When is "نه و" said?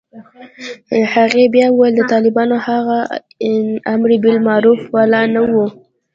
5.33-5.53